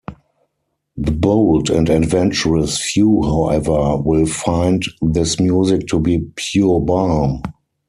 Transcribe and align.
The 0.97 1.11
bold 1.11 1.69
and 1.69 1.87
adventurous 1.87 2.79
few 2.79 3.21
however, 3.21 3.97
will 3.97 4.25
find 4.25 4.81
this 4.99 5.39
music 5.39 5.85
to 5.89 5.99
be 5.99 6.23
pure 6.37 6.79
balm. 6.79 7.43